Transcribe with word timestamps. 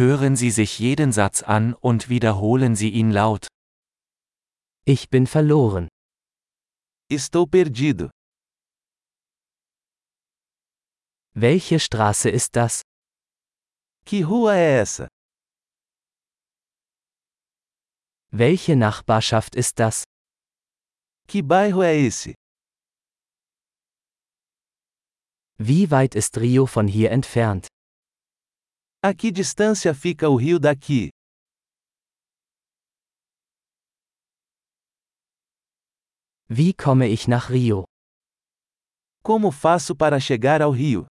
Hören 0.00 0.34
Sie 0.34 0.50
sich 0.50 0.78
jeden 0.78 1.12
Satz 1.12 1.42
an 1.42 1.74
und 1.74 2.08
wiederholen 2.08 2.74
Sie 2.74 2.88
ihn 2.88 3.10
laut. 3.10 3.48
Ich 4.86 5.10
bin 5.10 5.26
verloren. 5.26 5.88
Estou 7.10 7.44
perdido. 7.46 8.08
Welche 11.34 11.78
Straße 11.78 12.30
ist 12.30 12.56
das? 12.56 12.80
Que 14.06 14.22
rua 14.22 14.54
é 14.54 14.80
essa? 14.80 15.06
Welche 18.30 18.76
Nachbarschaft 18.76 19.54
ist 19.54 19.78
das? 19.80 20.04
Que 21.28 21.42
bairro 21.42 21.82
é 21.82 22.06
esse? 22.06 22.34
Wie 25.58 25.90
weit 25.90 26.14
ist 26.14 26.38
Rio 26.38 26.64
von 26.64 26.88
hier 26.88 27.10
entfernt? 27.10 27.68
A 29.02 29.14
que 29.14 29.30
distância 29.32 29.94
fica 29.94 30.28
o 30.28 30.36
rio 30.36 30.58
daqui? 30.58 31.08
Wie 36.50 36.74
komme 36.74 37.08
ich 37.08 37.26
nach 37.26 37.48
Rio? 37.48 37.84
Como 39.22 39.50
faço 39.50 39.96
para 39.96 40.20
chegar 40.20 40.60
ao 40.60 40.70
rio? 40.70 41.06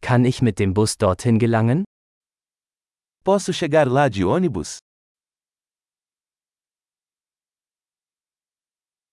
Kann 0.00 0.24
ich 0.24 0.40
mit 0.40 0.60
dem 0.60 0.72
Bus 0.72 0.96
dorthin 0.96 1.40
gelangen? 1.40 1.82
Posso 3.24 3.52
chegar 3.52 3.88
lá 3.88 4.08
de 4.08 4.24
ônibus? 4.24 4.78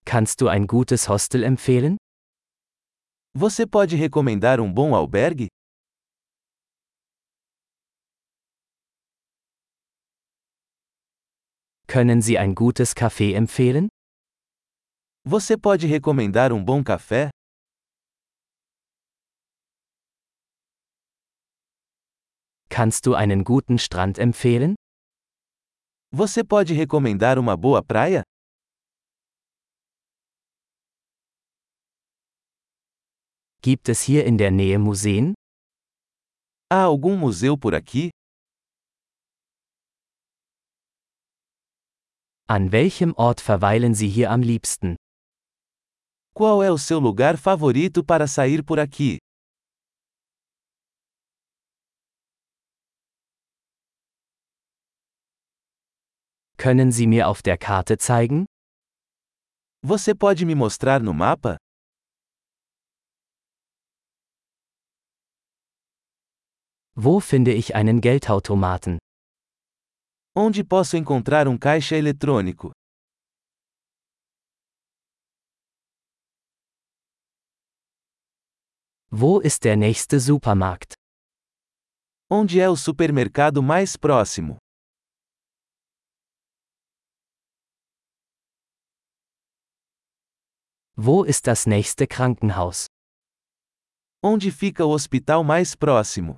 Kannst 0.06 0.42
du 0.42 0.48
ein 0.48 0.68
gutes 0.68 1.10
Hostel 1.10 1.44
empfehlen? 1.44 1.98
Você 3.34 3.66
pode 3.66 3.96
recomendar 3.96 4.60
um 4.60 4.72
bom 4.72 4.94
albergue? 4.94 5.48
Können 11.88 12.22
Sie 12.22 12.38
ein 12.38 12.54
gutes 12.54 12.94
Café 12.94 13.34
empfehlen? 13.36 13.88
Você 15.24 15.58
pode 15.58 15.88
recomendar 15.88 16.52
um 16.52 16.62
bom 16.64 16.84
café? 16.84 17.30
Kannst 22.70 23.06
du 23.06 23.16
einen 23.16 23.44
guten 23.46 23.78
Strand 23.78 24.18
empfehlen? 24.20 24.76
Você 26.12 26.44
pode 26.44 26.74
recomendar 26.74 27.40
uma 27.40 27.56
boa 27.56 27.82
praia? 27.82 28.24
Gibt 33.64 33.90
es 33.90 34.02
hier 34.02 34.26
in 34.26 34.40
der 34.40 34.50
Nähe 34.50 34.80
Museen? 34.80 35.36
Há 36.68 36.86
algum 36.86 37.16
museu 37.16 37.56
por 37.56 37.76
aqui? 37.76 38.10
An 42.48 42.72
welchem 42.72 43.14
Ort 43.18 43.40
verweilen 43.40 43.94
Sie 43.94 44.10
hier 44.10 44.32
am 44.32 44.42
liebsten? 44.42 44.96
Qual 46.34 46.64
é 46.64 46.72
o 46.72 46.78
seu 46.80 47.00
lugar 47.00 47.38
favorito 47.38 48.04
para 48.04 48.26
sair 48.28 48.64
por 48.64 48.80
aqui? 48.80 49.20
Können 56.58 56.92
Sie 56.92 57.06
mir 57.06 57.28
auf 57.28 57.44
der 57.44 57.60
Karte 57.60 57.98
zeigen? 58.00 58.46
Você 59.84 60.16
pode 60.16 60.46
me 60.46 60.56
mostrar 60.56 61.00
no 61.00 61.14
mapa? 61.14 61.58
Wo 66.96 67.22
finde 67.22 67.54
ich 67.54 67.74
einen 67.74 68.02
Geldautomaten? 68.02 68.98
Onde 70.36 70.64
posso 70.66 70.98
encontrar 70.98 71.48
um 71.48 71.58
caixa 71.58 71.96
eletrônico? 71.96 72.74
Wo 79.10 79.40
ist 79.40 79.64
der 79.64 79.78
nächste 79.78 80.20
Supermarkt? 80.20 80.94
Onde 82.30 82.60
é 82.60 82.70
o 82.70 82.76
supermercado 82.76 83.62
mais 83.62 83.96
próximo? 83.98 84.58
Wo 90.96 91.24
ist 91.24 91.48
das 91.48 91.66
nächste 91.66 92.06
Krankenhaus? 92.06 92.88
Onde 94.24 94.52
fica 94.52 94.86
o 94.86 94.92
hospital 94.94 95.44
mais 95.44 95.76
próximo? 95.76 96.38